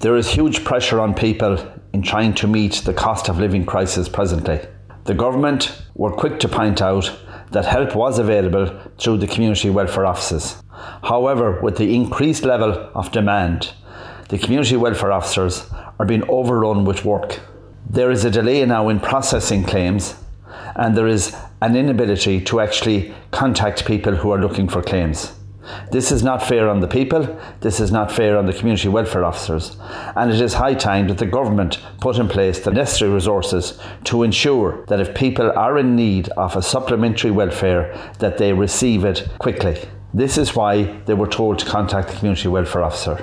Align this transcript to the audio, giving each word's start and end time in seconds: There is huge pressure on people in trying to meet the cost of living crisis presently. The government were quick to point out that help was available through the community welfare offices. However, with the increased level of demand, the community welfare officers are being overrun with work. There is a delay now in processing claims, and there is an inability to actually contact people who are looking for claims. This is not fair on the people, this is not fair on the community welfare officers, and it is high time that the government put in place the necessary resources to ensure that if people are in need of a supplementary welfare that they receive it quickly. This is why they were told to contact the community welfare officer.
There 0.00 0.16
is 0.16 0.28
huge 0.28 0.62
pressure 0.62 1.00
on 1.00 1.12
people 1.12 1.58
in 1.92 2.02
trying 2.02 2.32
to 2.34 2.46
meet 2.46 2.74
the 2.84 2.94
cost 2.94 3.28
of 3.28 3.40
living 3.40 3.66
crisis 3.66 4.08
presently. 4.08 4.60
The 5.06 5.14
government 5.14 5.82
were 5.96 6.12
quick 6.12 6.38
to 6.40 6.48
point 6.48 6.80
out 6.80 7.12
that 7.50 7.64
help 7.64 7.96
was 7.96 8.20
available 8.20 8.78
through 8.96 9.16
the 9.16 9.26
community 9.26 9.70
welfare 9.70 10.06
offices. 10.06 10.62
However, 11.02 11.60
with 11.60 11.78
the 11.78 11.96
increased 11.96 12.44
level 12.44 12.90
of 12.94 13.10
demand, 13.10 13.72
the 14.28 14.38
community 14.38 14.76
welfare 14.76 15.10
officers 15.10 15.68
are 15.98 16.06
being 16.06 16.22
overrun 16.28 16.84
with 16.84 17.04
work. 17.04 17.40
There 17.90 18.12
is 18.12 18.24
a 18.24 18.30
delay 18.30 18.64
now 18.66 18.90
in 18.90 19.00
processing 19.00 19.64
claims, 19.64 20.14
and 20.76 20.96
there 20.96 21.08
is 21.08 21.34
an 21.60 21.74
inability 21.74 22.40
to 22.42 22.60
actually 22.60 23.12
contact 23.32 23.84
people 23.84 24.14
who 24.14 24.30
are 24.30 24.40
looking 24.40 24.68
for 24.68 24.80
claims. 24.80 25.32
This 25.90 26.12
is 26.12 26.22
not 26.22 26.42
fair 26.42 26.68
on 26.68 26.80
the 26.80 26.88
people, 26.88 27.38
this 27.60 27.80
is 27.80 27.90
not 27.90 28.12
fair 28.12 28.36
on 28.36 28.46
the 28.46 28.52
community 28.52 28.88
welfare 28.88 29.24
officers, 29.24 29.76
and 30.16 30.30
it 30.30 30.40
is 30.40 30.54
high 30.54 30.74
time 30.74 31.08
that 31.08 31.18
the 31.18 31.26
government 31.26 31.80
put 32.00 32.18
in 32.18 32.28
place 32.28 32.60
the 32.60 32.70
necessary 32.70 33.10
resources 33.10 33.78
to 34.04 34.22
ensure 34.22 34.84
that 34.86 35.00
if 35.00 35.14
people 35.14 35.50
are 35.52 35.78
in 35.78 35.96
need 35.96 36.28
of 36.30 36.56
a 36.56 36.62
supplementary 36.62 37.30
welfare 37.30 37.96
that 38.18 38.38
they 38.38 38.52
receive 38.52 39.04
it 39.04 39.28
quickly. 39.38 39.78
This 40.12 40.38
is 40.38 40.56
why 40.56 40.84
they 41.06 41.14
were 41.14 41.28
told 41.28 41.58
to 41.60 41.66
contact 41.66 42.08
the 42.08 42.16
community 42.16 42.48
welfare 42.48 42.82
officer. 42.82 43.16